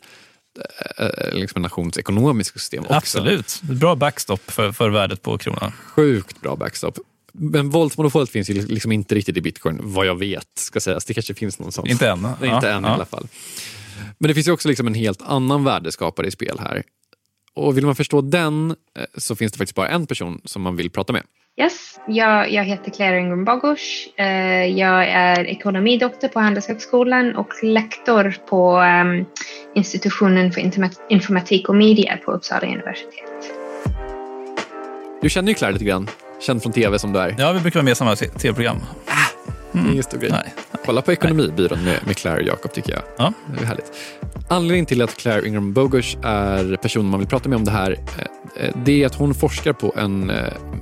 [0.98, 2.94] Eh, eh, liksom en nations ekonomiska system också.
[2.94, 3.61] Absolut.
[3.62, 5.72] Bra backstop för, för värdet på kronan.
[5.72, 6.98] Sjukt bra backstop.
[7.33, 10.48] Men våldsmonopolet finns ju liksom inte riktigt i bitcoin, vad jag vet.
[10.55, 11.05] ska sägas.
[11.05, 11.88] Det kanske finns någon sån.
[11.88, 12.26] Inte än.
[12.42, 12.90] Inte än ja.
[12.90, 13.28] i alla fall.
[14.18, 16.83] Men det finns ju också liksom en helt annan värdeskapare i spel här.
[17.56, 20.76] Och vill man förstå den eh, så finns det faktiskt bara en person som man
[20.76, 21.22] vill prata med.
[21.60, 24.08] Yes, jag, jag heter Claire Ingram Bogush.
[24.20, 24.26] Uh,
[24.78, 29.26] jag är ekonomidoktor på Handelshögskolan och lektor på um,
[29.74, 30.60] institutionen för
[31.08, 33.54] informatik och media på Uppsala universitet.
[35.22, 36.08] Du känner ju Claire lite grann.
[36.40, 37.34] Känd från tv som du är.
[37.38, 38.76] Ja, vi brukar vara med i samma tv-program.
[39.74, 39.90] Mm.
[39.90, 40.30] Ingen stor grej.
[40.30, 40.54] Nej.
[40.85, 43.02] Kolla på Ekonomibyrån med, med Claire och Jakob tycker jag.
[43.18, 43.32] Ja.
[43.56, 43.92] Det är härligt.
[44.48, 47.90] Anledningen till att Claire Ingram Bogush är personen man vill prata med om det här
[47.92, 50.37] eh, eh, det är att hon forskar på en eh,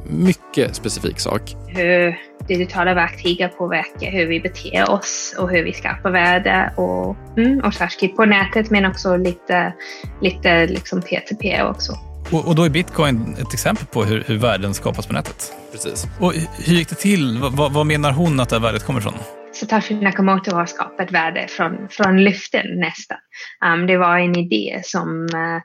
[0.08, 1.42] mycket specifik sak.
[1.68, 7.60] Hur digitala verktyg påverkar hur vi beter oss och hur vi skapar värde och, mm,
[7.60, 9.72] och särskilt på nätet men också lite,
[10.20, 11.92] lite liksom P2P också.
[12.30, 15.52] Och, och, då är bitcoin ett exempel på hur, hur värden skapas på nätet?
[15.82, 16.06] Precis.
[16.20, 16.32] Och
[16.66, 17.38] hur gick det till?
[17.38, 19.14] Vad, vad menar hon att det här värdet kommer ifrån?
[19.52, 23.18] Satoshi Nakamoto har skapat värde från, från luften nästan.
[23.64, 25.60] Um, det var en idé som uh,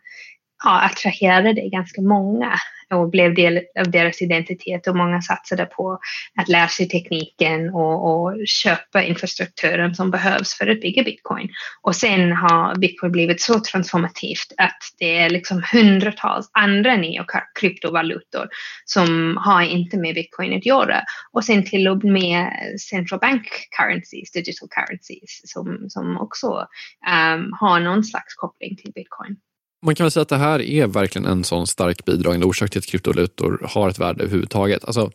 [0.63, 2.53] ja, attraherade ganska många
[2.93, 5.99] och blev del av deras identitet och många satsade på
[6.41, 11.49] att lära sig tekniken och, och, köpa infrastrukturen som behövs för att bygga bitcoin.
[11.81, 17.25] Och sen har bitcoin blivit så transformativt att det är liksom hundratals andra nya
[17.59, 18.47] kryptovalutor
[18.85, 21.01] som har inte med bitcoin att göra.
[21.31, 27.79] Och sen till och med central bank currencies, digital currencies, som, som också um, har
[27.79, 29.37] någon slags koppling till bitcoin.
[29.85, 32.79] Man kan väl säga att det här är verkligen en sån stark bidragande orsak till
[32.79, 34.85] att kryptovalutor har ett värde överhuvudtaget.
[34.85, 35.11] Alltså,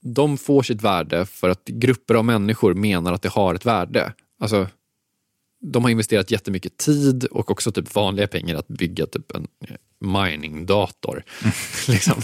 [0.00, 4.12] de får sitt värde för att grupper av människor menar att det har ett värde.
[4.40, 4.66] Alltså,
[5.60, 9.76] de har investerat jättemycket tid och också typ vanliga pengar att bygga typ en eh,
[10.00, 11.24] miningdator.
[11.42, 11.52] Mm.
[11.88, 12.22] liksom.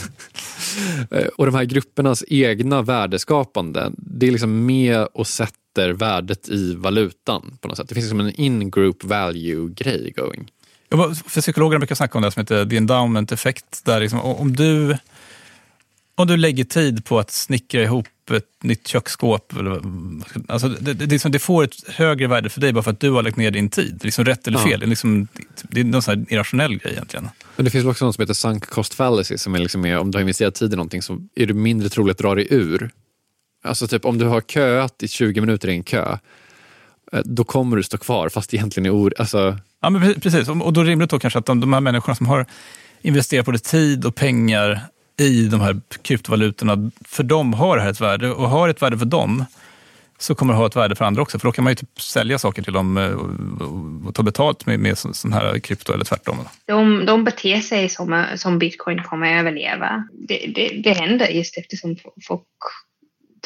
[1.11, 6.75] Eh, och de här gruppernas egna värdeskapande, det är liksom med och sätter värdet i
[6.75, 7.89] valutan på något sätt.
[7.89, 10.51] Det finns liksom en in-group value-grej going.
[11.27, 13.85] För psykologerna brukar snacka om det som heter the endowment effect.
[13.85, 14.97] Där liksom, om, du,
[16.15, 19.53] om du lägger tid på att snickra ihop ett nytt köksskåp,
[20.49, 23.11] alltså det, det, det, det får ett högre värde för dig bara för att du
[23.11, 24.01] har lagt ner din tid.
[24.05, 24.71] Liksom rätt eller fel.
[24.71, 24.79] Ja.
[24.79, 25.29] Det, är liksom,
[25.63, 27.29] det är någon sån irrationell grej egentligen.
[27.57, 30.11] Men det finns också något som heter sunk cost fallacy som är, liksom är om
[30.11, 32.91] du har investerat tid i någonting så är det mindre troligt att dra dig ur.
[33.65, 36.19] Alltså typ om du har köat i 20 minuter i en kö,
[37.25, 39.15] då kommer du stå kvar fast egentligen är or...
[39.19, 40.49] Alltså, Ja, men precis.
[40.49, 42.47] Och då är det rimligt då kanske att de, de här människorna som har
[43.03, 44.81] investerat både tid och pengar
[45.19, 48.31] i de här kryptovalutorna, för dem har det här ett värde.
[48.31, 49.45] Och har ett värde för dem
[50.19, 51.39] så kommer det ha ett värde för andra också.
[51.39, 54.67] För då kan man ju typ sälja saker till dem eh, och, och ta betalt
[54.67, 56.39] med, med sån här krypto eller tvärtom.
[56.67, 60.09] De, de beter sig som, som bitcoin kommer att överleva.
[60.13, 61.97] Det, det, det händer just eftersom
[62.27, 62.43] folk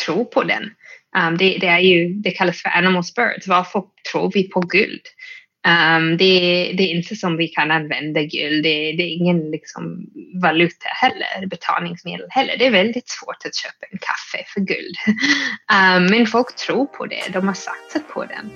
[0.06, 0.70] tror på den.
[1.16, 3.48] Um, det, det, är ju, det kallas för animal spirits.
[3.48, 5.02] Varför tror vi på guld?
[5.66, 8.62] Um, det, det, är inte som vi kan använda guld.
[8.62, 10.06] Det, det, är ingen liksom,
[10.42, 12.56] valuta heller, betalningsmedel heller.
[12.58, 14.96] Det är väldigt svårt att köpa en kaffe för guld.
[15.72, 17.22] Um, men folk tror på det.
[17.32, 18.50] De har satsat på den.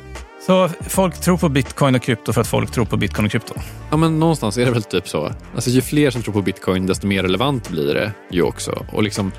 [0.46, 3.54] Så folk tror på bitcoin och krypto för att folk tror på bitcoin och krypto?
[3.90, 5.32] Ja, men någonstans är det väl typ så.
[5.54, 8.86] Alltså, ju fler som tror på bitcoin, desto mer relevant blir det ju också.
[8.92, 9.32] Och liksom,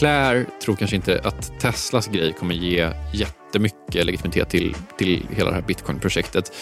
[0.00, 5.56] Claire tror kanske inte att Teslas grej kommer ge jättemycket legitimitet till, till hela det
[5.56, 6.52] här bitcoin-projektet.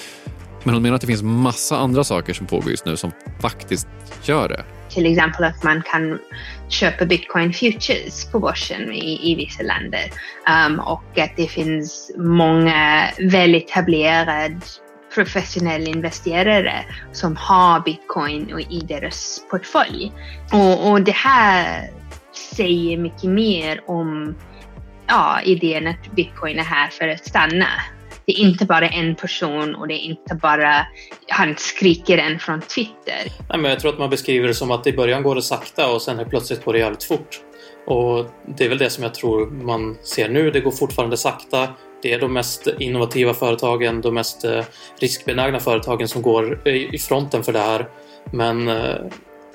[0.64, 3.88] Men hon menar att det finns massa andra saker som pågår just nu som faktiskt
[4.22, 4.64] gör det.
[4.88, 6.18] Till exempel att man kan
[6.68, 10.11] köpa bitcoin futures på börsen i, i vissa länder.
[10.66, 14.61] Um, och att det finns många väletablerade
[15.14, 20.12] professionella investerare som har bitcoin i deras portfölj.
[20.53, 21.90] Och, och det här
[22.59, 24.35] säger mycket mer om
[25.07, 27.68] ja, idén att bitcoin är här för att stanna.
[28.27, 30.87] Det är inte bara en person och det är inte bara
[31.29, 33.33] han skriker en från Twitter.
[33.49, 35.92] Nej, men jag tror att man beskriver det som att i början går det sakta
[35.92, 37.40] och sen plötsligt går det jävligt fort.
[37.87, 40.51] Och det är väl det som jag tror man ser nu.
[40.51, 41.68] Det går fortfarande sakta.
[42.03, 44.64] Det är de mest innovativa företagen, de mest eh,
[45.01, 47.88] riskbenägna företagen som går i fronten för det här.
[48.33, 48.94] Men eh,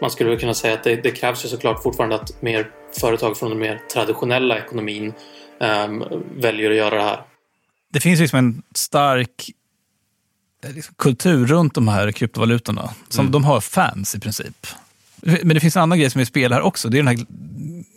[0.02, 2.68] man skulle väl kunna säga att det, det krävs ju såklart fortfarande att mer
[3.00, 5.14] företag från den mer traditionella ekonomin
[5.60, 6.04] um,
[6.36, 7.22] väljer att göra det här.
[7.94, 9.52] Det finns liksom en stark
[10.66, 12.90] eh, liksom, kultur runt de här kryptovalutorna.
[13.10, 13.32] Som mm.
[13.32, 14.68] De har fans i princip.
[15.22, 16.90] Men det finns en annan grej som är spel här också.
[16.90, 17.26] Det är den här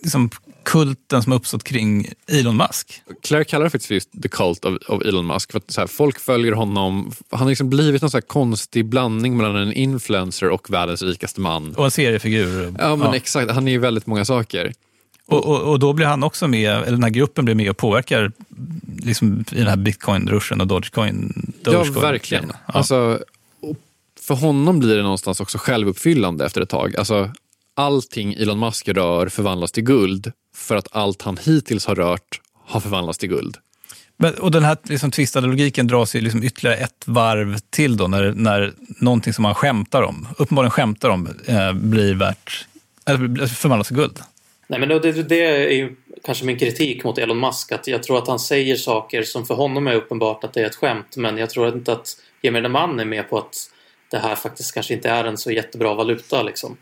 [0.03, 0.31] liksom,
[0.65, 3.03] kulten som har uppstått kring Elon Musk.
[3.23, 5.53] Claire kallar det faktiskt för just the cult of, of Elon Musk.
[5.53, 7.13] För att så här, folk följer honom.
[7.31, 11.75] Han har liksom blivit en så konstig blandning mellan en influencer och världens rikaste man.
[11.75, 12.75] Och en seriefigur.
[12.79, 13.17] Ja, men ja.
[13.17, 13.51] exakt.
[13.51, 14.73] Han är ju väldigt många saker.
[15.27, 17.77] Och, och, och, då blir han också med, eller den här gruppen blir med och
[17.77, 18.33] påverkar
[18.99, 21.53] liksom, i den här bitcoin-ruschen och dogecoin.
[21.63, 22.53] dogecoin ja, verkligen.
[22.67, 22.75] Ja.
[22.75, 23.21] Alltså,
[24.21, 26.97] för honom blir det någonstans också självuppfyllande efter ett tag.
[26.97, 27.31] Alltså,
[27.75, 32.81] allting Elon Musk rör förvandlas till guld för att allt han hittills har rört har
[32.81, 33.57] förvandlats till guld.
[34.17, 38.07] Men, och den här liksom, tvistade logiken dras ju liksom ytterligare ett varv till då
[38.07, 42.67] när, när någonting som man skämtar om, uppenbarligen skämtar om, eh, blir värt,
[43.05, 44.21] eller förvandlas till guld.
[44.67, 47.73] Nej, men det, det är ju kanske min kritik mot Elon Musk.
[47.73, 50.67] Att jag tror att han säger saker som för honom är uppenbart att det är
[50.67, 51.17] ett skämt.
[51.17, 52.09] Men jag tror inte att
[52.43, 53.71] gemene man är med på att
[54.11, 56.43] det här faktiskt kanske inte är en så jättebra valuta.
[56.43, 56.77] Liksom.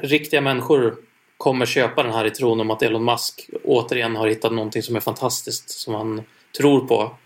[0.00, 0.96] Riktiga människor
[1.36, 4.96] kommer köpa den här i tron om att Elon Musk återigen har hittat någonting som
[4.96, 6.22] är fantastiskt som han
[6.58, 7.16] tror på.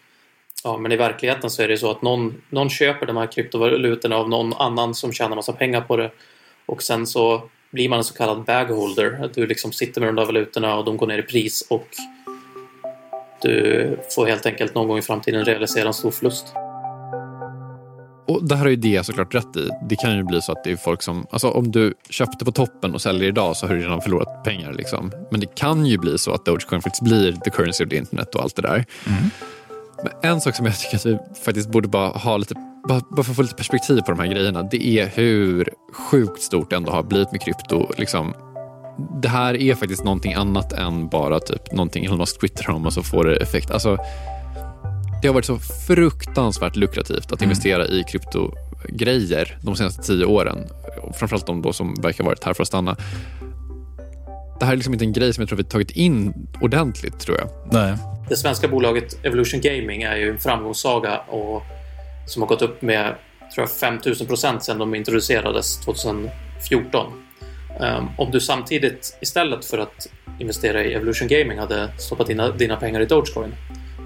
[0.65, 4.17] Ja, men i verkligheten så är det så att någon, någon köper de här kryptovalutorna
[4.17, 6.11] av någon annan som tjänar massa pengar på det
[6.67, 9.31] och sen så blir man en så kallad bagholder.
[9.35, 11.89] Du liksom sitter med de där valutorna och de går ner i pris och
[13.43, 16.47] du får helt enkelt någon gång i framtiden realisera en stor förlust.
[18.27, 19.69] Och det här har ju det såklart rätt i.
[19.89, 21.27] Det kan ju bli så att det är folk som...
[21.31, 24.73] Alltså om du köpte på toppen och säljer idag så har du redan förlorat pengar.
[24.73, 25.13] Liksom.
[25.31, 28.35] Men det kan ju bli så att Dogecoin faktiskt blir the currency of the internet
[28.35, 28.85] och allt det där.
[29.07, 29.31] Mm.
[30.03, 32.55] Men en sak som jag tycker att vi faktiskt borde bara ha lite
[32.89, 34.63] bara, bara för att få lite perspektiv på de här grejerna.
[34.63, 37.91] Det är hur sjukt stort det ändå har blivit med krypto.
[37.99, 38.35] Liksom,
[39.23, 42.93] det här är faktiskt någonting annat än bara typ någonting Elon Musk twittrar om och
[42.93, 43.71] så får det effekt.
[43.71, 43.97] Alltså,
[45.23, 47.51] det har varit så fruktansvärt lukrativt att mm.
[47.51, 50.59] investera i kryptogrejer de senaste tio åren.
[51.15, 52.97] Framförallt de då som verkar ha varit här för att stanna.
[54.61, 57.39] Det här är liksom inte en grej som jag tror vi tagit in ordentligt, tror
[57.39, 57.49] jag.
[57.73, 58.12] Nej.
[58.29, 61.63] Det svenska bolaget Evolution Gaming är ju en framgångssaga och
[62.27, 63.15] som har gått upp med
[63.55, 67.13] tror jag, 5000 procent sedan de introducerades 2014.
[67.81, 70.09] Ehm, om du samtidigt istället för att
[70.39, 73.55] investera i Evolution Gaming hade stoppat in dina pengar i Dogecoin.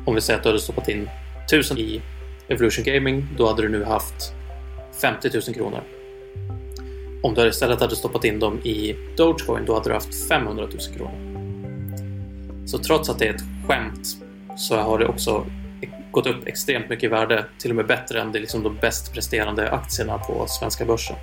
[0.07, 1.09] Om vi säger att du hade stoppat in
[1.47, 2.03] 1000 i
[2.49, 4.33] Evolution Gaming, då hade du nu haft
[5.01, 5.83] 50 000 kronor.
[7.23, 10.97] Om du istället hade stoppat in dem i Dogecoin, då hade du haft 500 000
[10.97, 11.36] kronor.
[12.67, 14.17] Så trots att det är ett skämt
[14.57, 15.47] så har det också
[16.11, 19.13] gått upp extremt mycket i värde, till och med bättre än de, liksom, de bäst
[19.13, 21.17] presterande aktierna på svenska börsen.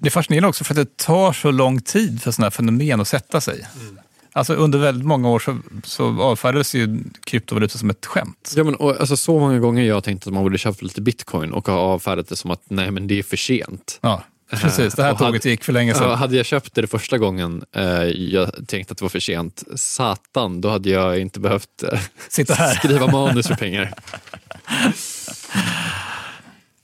[0.00, 3.00] Det är fascinerande också för att det tar så lång tid för sådana här fenomen
[3.00, 3.66] att sätta sig.
[3.80, 3.98] Mm.
[4.32, 8.52] Alltså under väldigt många år så, så avfärdades ju kryptovalutor som ett skämt.
[8.56, 11.52] Ja, men, och, alltså, så många gånger jag tänkt att man borde köpa lite bitcoin
[11.52, 13.98] och ha avfärdat det som att nej men det är för sent.
[14.02, 14.22] Ja.
[14.50, 16.18] Precis, det här tåget hade, gick för länge sedan.
[16.18, 20.60] Hade jag köpt det, första gången eh, jag tänkte att det var för sent, satan,
[20.60, 22.74] då hade jag inte behövt eh, Sitta här.
[22.78, 23.94] skriva manus för pengar.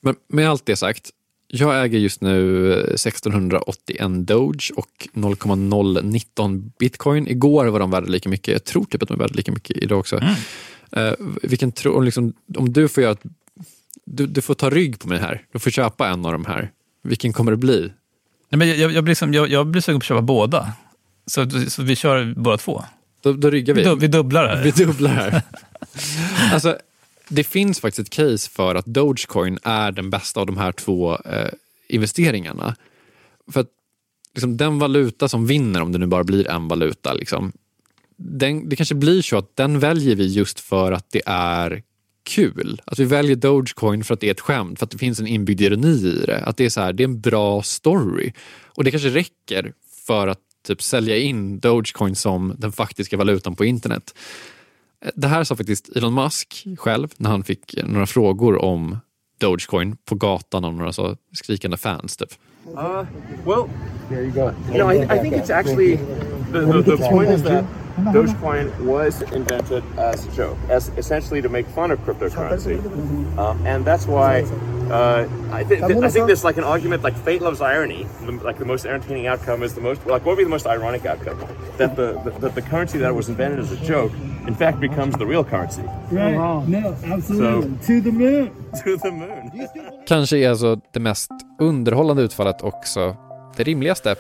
[0.01, 1.11] Men med allt det sagt,
[1.49, 7.29] jag äger just nu 1681 Doge och 0,019 bitcoin.
[7.29, 8.53] Igår var de värda lika mycket.
[8.53, 10.17] Jag tror typ att de är värda lika mycket idag också.
[10.17, 10.35] Mm.
[10.99, 13.17] Uh, vilken tro, liksom, om du får göra
[14.07, 15.43] du, du får ta rygg på mig här.
[15.53, 16.71] Du får köpa en av de här.
[17.05, 17.93] Vilken kommer det bli?
[18.49, 20.73] Nej, men jag, jag, blir som, jag, jag blir sugen på att köpa båda.
[21.27, 22.85] Så, så vi kör båda två.
[23.23, 23.83] Då, då ryggar vi.
[23.83, 24.63] Vi, vi dubblar här.
[24.63, 25.43] Vi dubblar här.
[26.53, 26.79] alltså,
[27.29, 31.17] det finns faktiskt ett case för att Dogecoin är den bästa av de här två
[31.17, 31.51] eh,
[31.89, 32.77] investeringarna.
[33.53, 33.71] För att
[34.35, 37.53] liksom, den valuta som vinner, om det nu bara blir en valuta, liksom,
[38.17, 41.83] den, det kanske blir så att den väljer vi just för att det är
[42.25, 42.81] kul.
[42.85, 45.27] Att vi väljer Dogecoin för att det är ett skämt, för att det finns en
[45.27, 46.45] inbyggd ironi i det.
[46.45, 48.33] Att det är så här, det är en bra story.
[48.67, 49.73] Och det kanske räcker
[50.07, 54.15] för att typ sälja in Dogecoin som den faktiska valutan på internet.
[55.15, 58.99] Det här sa faktiskt Elon Musk själv när han fick några frågor om
[59.39, 62.33] Dogecoin på gatan av några så skrikande fans typ?
[62.67, 63.05] Uh,
[63.45, 63.69] well,
[64.09, 64.51] there you go.
[64.69, 65.97] You know, I, I think it's actually
[66.53, 67.65] the, the, the point is that
[67.97, 72.79] Dogecoin was invented as a joke, as essentially to make fun of cryptocurrency,
[73.39, 74.43] um, and that's why
[74.91, 78.07] uh, I, th- th- I think there's like an argument like fate loves irony.
[78.27, 80.67] The, like the most entertaining outcome is the most like what would be the most
[80.67, 81.39] ironic outcome
[81.79, 84.13] that the, the that the currency that was invented as a joke
[84.47, 85.83] in fact becomes the real currency.
[86.11, 86.35] Right?
[86.69, 87.79] No, absolutely.
[87.81, 88.51] So, to the moon.
[88.85, 89.69] To the moon.
[90.07, 93.17] Kanske är alltså det mest underhållande utfallet också
[93.57, 94.17] det rimligaste.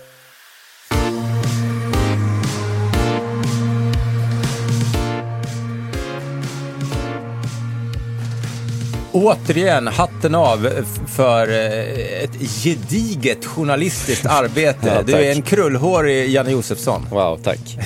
[9.14, 10.68] Återigen, hatten av
[11.16, 12.34] för eh, ett
[12.64, 14.92] gediget journalistiskt arbete.
[14.96, 17.06] Ja, du är en krullhårig Janne Josefsson.
[17.10, 17.58] Wow, tack.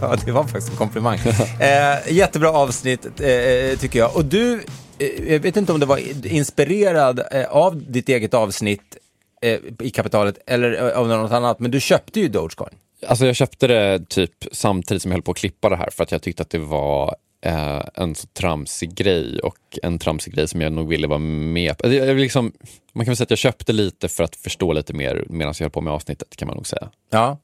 [0.00, 1.18] ja, det var faktiskt en komplimang.
[1.60, 4.16] eh, jättebra avsnitt, eh, tycker jag.
[4.16, 4.64] Och du,
[4.98, 8.96] eh, jag vet inte om du var inspirerad eh, av ditt eget avsnitt
[9.42, 12.74] eh, i kapitalet eller av något annat, men du köpte ju Dogecoin.
[13.06, 16.02] Alltså jag köpte det typ samtidigt som jag höll på att klippa det här för
[16.02, 20.48] att jag tyckte att det var eh, en så tramsig grej och en tramsig grej
[20.48, 21.92] som jag nog ville vara med på.
[21.92, 22.52] Jag, jag liksom,
[22.92, 25.64] man kan väl säga att jag köpte lite för att förstå lite mer medan jag
[25.64, 26.90] höll på med avsnittet kan man nog säga.
[27.10, 27.38] Ja.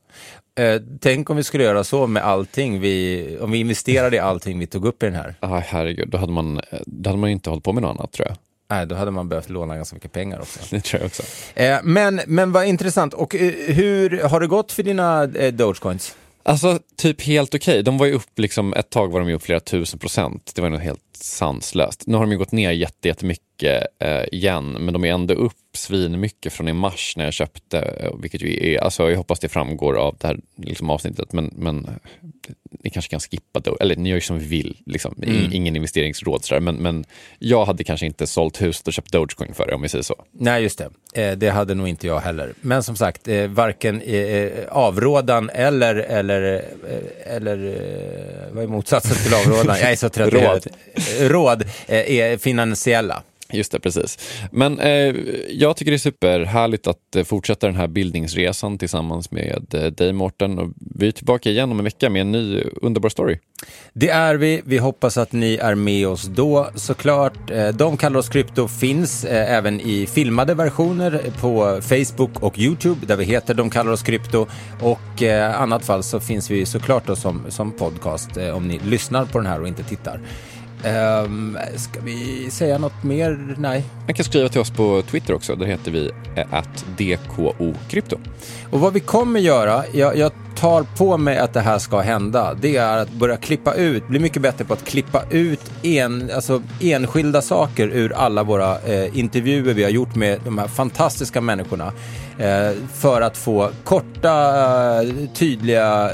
[0.58, 4.58] Eh, tänk om vi skulle göra så med allting, vi, om vi investerade i allting
[4.58, 5.34] vi tog upp i den här.
[5.40, 8.28] Ah, herregud, då hade, man, då hade man inte hållit på med något annat tror
[8.28, 8.36] jag.
[8.72, 10.60] Nej, då hade man behövt låna ganska mycket pengar också.
[10.70, 11.22] Det tror jag också.
[11.54, 13.14] Eh, men, men vad intressant.
[13.14, 16.16] Och eh, hur har det gått för dina eh, Dogecoins?
[16.42, 17.72] Alltså typ helt okej.
[17.72, 17.82] Okay.
[17.82, 20.52] De var ju upp, liksom, ett tag var de ju upp flera tusen procent.
[20.54, 22.06] Det var ju helt sanslöst.
[22.06, 26.52] Nu har de ju gått ner jättemycket eh, igen, men de är ändå upp svinmycket
[26.52, 29.98] från i mars när jag köpte, eh, vilket ju är, alltså jag hoppas det framgår
[29.98, 31.86] av det här liksom, avsnittet, men, men
[32.84, 35.14] ni kanske kan skippa det, eller ni gör ju som vi vill, liksom.
[35.22, 35.52] Mm.
[35.52, 37.04] ingen investeringsråd sådär, men, men
[37.38, 40.24] jag hade kanske inte sålt huset och köpt Dogecoin för det om vi säger så.
[40.32, 41.22] Nej, just det.
[41.22, 42.52] Eh, det hade nog inte jag heller.
[42.60, 49.16] Men som sagt, eh, varken eh, avrådan eller, eller, eh, eller eh, vad är motsatsen
[49.16, 49.76] till avrådan?
[49.80, 50.32] jag är så trött.
[50.32, 50.66] råd.
[51.20, 53.22] råd är finansiella.
[53.52, 54.18] Just det, precis.
[54.52, 55.14] Men eh,
[55.50, 60.12] jag tycker det är superhärligt att eh, fortsätta den här bildningsresan tillsammans med eh, dig
[60.12, 60.58] Mårten.
[60.58, 63.38] Och vi är tillbaka igen om en vecka med en ny underbar story.
[63.92, 64.62] Det är vi.
[64.64, 67.50] Vi hoppas att ni är med oss då såklart.
[67.50, 73.06] Eh, De kallar oss krypto finns eh, även i filmade versioner på Facebook och Youtube
[73.06, 74.46] där vi heter De kallar oss krypto.
[74.80, 78.68] Och eh, i annat fall så finns vi såklart då som, som podcast eh, om
[78.68, 80.20] ni lyssnar på den här och inte tittar.
[80.84, 83.54] Um, ska vi säga något mer?
[83.58, 83.84] Nej.
[84.06, 85.56] Man kan skriva till oss på Twitter också.
[85.56, 86.10] Där heter vi
[86.50, 88.18] att DKOkrypto.
[88.70, 92.54] Och vad vi kommer göra, jag, jag, tar på mig att det här ska hända,
[92.60, 96.62] det är att börja klippa ut, bli mycket bättre på att klippa ut en, alltså
[96.80, 101.92] enskilda saker ur alla våra eh, intervjuer vi har gjort med de här fantastiska människorna.
[102.38, 104.52] Eh, för att få korta,
[105.34, 106.10] tydliga,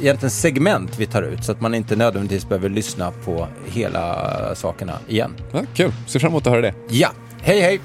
[0.00, 4.92] egentligen segment vi tar ut så att man inte nödvändigtvis behöver lyssna på hela sakerna
[5.08, 5.34] igen.
[5.52, 6.74] Ja, kul, ser fram emot att höra det.
[6.88, 7.08] Ja,
[7.42, 7.80] hej hej!